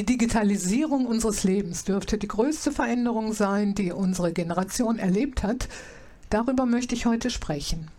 [0.00, 5.68] Die Digitalisierung unseres Lebens dürfte die größte Veränderung sein, die unsere Generation erlebt hat.
[6.30, 7.90] Darüber möchte ich heute sprechen.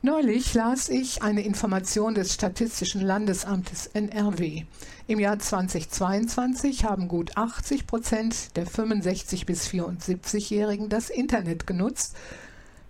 [0.00, 4.66] Neulich las ich eine Information des Statistischen Landesamtes NRW.
[5.08, 12.14] Im Jahr 2022 haben gut 80 Prozent der 65 bis 74-Jährigen das Internet genutzt.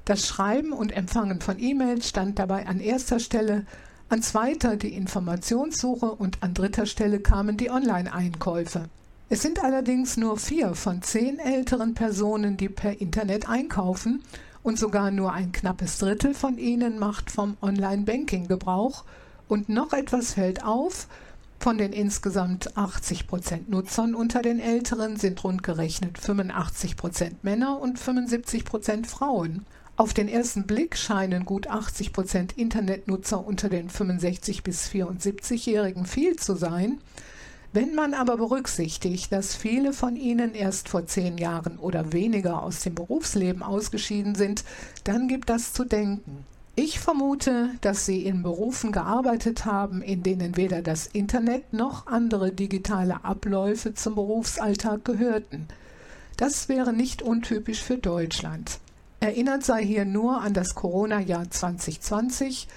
[0.05, 3.65] Das Schreiben und Empfangen von E-Mails stand dabei an erster Stelle
[4.11, 8.85] an zweiter die Informationssuche und an dritter Stelle kamen die Online-Einkäufe.
[9.29, 14.23] Es sind allerdings nur vier von zehn älteren Personen, die per Internet einkaufen
[14.63, 19.05] und sogar nur ein knappes Drittel von ihnen macht vom Online-Banking Gebrauch
[19.47, 21.07] und noch etwas fällt auf,
[21.61, 27.79] von den insgesamt 80 Prozent Nutzern unter den Älteren sind rund gerechnet 85 Prozent Männer
[27.79, 29.67] und 75 Prozent Frauen.
[29.99, 36.37] Auf den ersten Blick scheinen gut 80 Prozent Internetnutzer unter den 65 bis 74-Jährigen viel
[36.37, 37.01] zu sein.
[37.73, 42.79] Wenn man aber berücksichtigt, dass viele von ihnen erst vor zehn Jahren oder weniger aus
[42.83, 44.63] dem Berufsleben ausgeschieden sind,
[45.03, 46.45] dann gibt das zu denken.
[46.77, 52.53] Ich vermute, dass sie in Berufen gearbeitet haben, in denen weder das Internet noch andere
[52.53, 55.67] digitale Abläufe zum Berufsalltag gehörten.
[56.37, 58.79] Das wäre nicht untypisch für Deutschland.
[59.21, 62.69] Erinnert sei hier nur an das Corona-Jahr 2020.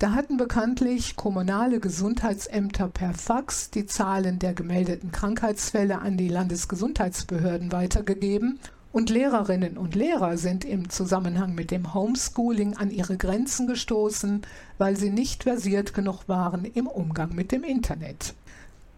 [0.00, 7.70] Da hatten bekanntlich kommunale Gesundheitsämter per Fax die Zahlen der gemeldeten Krankheitsfälle an die Landesgesundheitsbehörden
[7.70, 8.58] weitergegeben
[8.90, 14.42] und Lehrerinnen und Lehrer sind im Zusammenhang mit dem Homeschooling an ihre Grenzen gestoßen,
[14.78, 18.34] weil sie nicht versiert genug waren im Umgang mit dem Internet.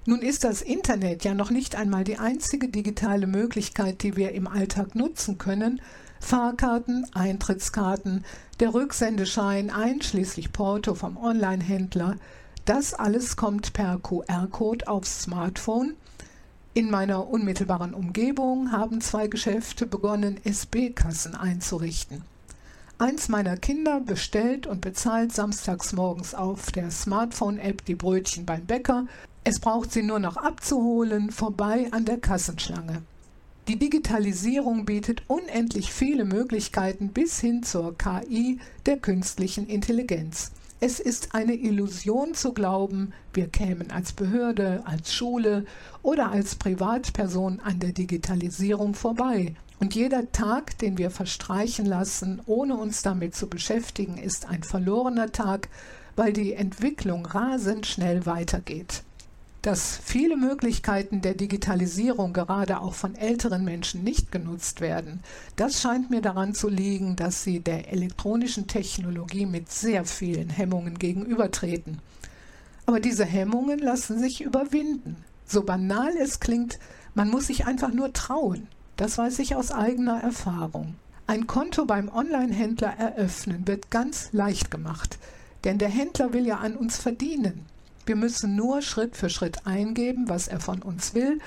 [0.07, 4.47] Nun ist das Internet ja noch nicht einmal die einzige digitale Möglichkeit, die wir im
[4.47, 5.81] Alltag nutzen können,
[6.27, 8.25] Fahrkarten, Eintrittskarten,
[8.59, 12.17] der Rücksendeschein einschließlich Porto vom Online-Händler,
[12.65, 15.95] das alles kommt per QR-Code aufs Smartphone.
[16.75, 22.23] In meiner unmittelbaren Umgebung haben zwei Geschäfte begonnen, SB-Kassen einzurichten.
[22.99, 29.07] Eins meiner Kinder bestellt und bezahlt samstags morgens auf der Smartphone-App die Brötchen beim Bäcker.
[29.45, 33.03] Es braucht sie nur noch abzuholen, vorbei an der Kassenschlange.
[33.69, 40.53] Die Digitalisierung bietet unendlich viele Möglichkeiten bis hin zur KI der künstlichen Intelligenz.
[40.79, 45.65] Es ist eine Illusion zu glauben, wir kämen als Behörde, als Schule
[46.03, 49.57] oder als Privatperson an der Digitalisierung vorbei.
[49.81, 55.33] Und jeder Tag, den wir verstreichen lassen, ohne uns damit zu beschäftigen, ist ein verlorener
[55.33, 55.71] Tag,
[56.15, 59.03] weil die Entwicklung rasend schnell weitergeht
[59.67, 65.19] dass viele Möglichkeiten der Digitalisierung gerade auch von älteren Menschen nicht genutzt werden,
[65.57, 71.01] das scheint mir daran zu liegen, dass sie der elektronischen Technologie mit sehr vielen Hemmungen
[71.01, 71.99] gegenübertreten.
[72.87, 75.17] Aber diese Hemmungen lassen sich überwinden.
[75.47, 76.79] So banal es klingt,
[77.17, 78.69] man muss sich einfach nur trauen.
[78.97, 80.95] Das weiß ich aus eigener Erfahrung.
[81.27, 85.19] Ein Konto beim Online-Händler eröffnen wird ganz leicht gemacht,
[85.65, 87.67] denn der Händler will ja an uns verdienen.
[88.07, 91.41] Wir müssen nur Schritt für Schritt eingeben, was er von uns will.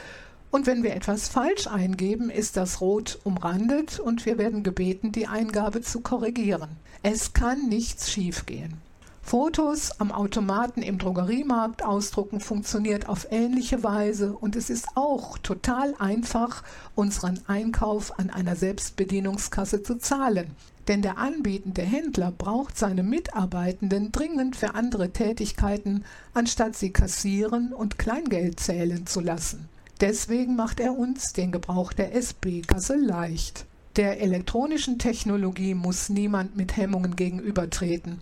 [0.52, 5.28] Und wenn wir etwas falsch eingeben, ist das rot umrandet und wir werden gebeten, die
[5.28, 6.70] Eingabe zu korrigieren.
[7.02, 8.89] Es kann nichts schiefgehen.
[9.30, 15.94] Fotos am Automaten im Drogeriemarkt ausdrucken funktioniert auf ähnliche Weise und es ist auch total
[16.00, 16.64] einfach,
[16.96, 20.56] unseren Einkauf an einer Selbstbedienungskasse zu zahlen.
[20.88, 28.00] Denn der anbietende Händler braucht seine Mitarbeitenden dringend für andere Tätigkeiten, anstatt sie kassieren und
[28.00, 29.70] Kleingeld zählen zu lassen.
[30.02, 33.68] Deswegen macht er uns den Gebrauch der SB-Kasse leicht.
[33.96, 38.22] Der elektronischen Technologie muss niemand mit Hemmungen gegenübertreten.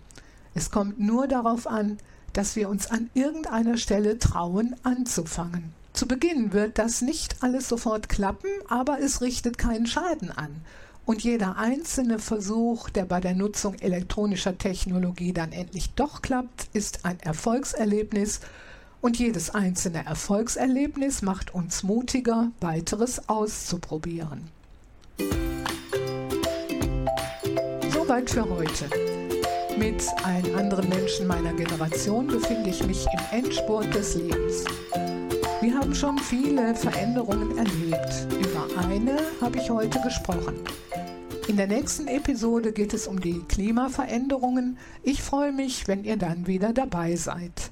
[0.58, 1.98] Es kommt nur darauf an,
[2.32, 5.72] dass wir uns an irgendeiner Stelle trauen, anzufangen.
[5.92, 10.50] Zu Beginn wird das nicht alles sofort klappen, aber es richtet keinen Schaden an.
[11.06, 17.04] Und jeder einzelne Versuch, der bei der Nutzung elektronischer Technologie dann endlich doch klappt, ist
[17.04, 18.40] ein Erfolgserlebnis.
[19.00, 24.48] Und jedes einzelne Erfolgserlebnis macht uns mutiger, weiteres auszuprobieren.
[27.92, 29.17] Soweit für heute.
[29.78, 34.64] Mit allen anderen Menschen meiner Generation befinde ich mich im Endspurt des Lebens.
[35.60, 38.26] Wir haben schon viele Veränderungen erlebt.
[38.32, 40.56] Über eine habe ich heute gesprochen.
[41.46, 44.78] In der nächsten Episode geht es um die Klimaveränderungen.
[45.04, 47.70] Ich freue mich, wenn ihr dann wieder dabei seid.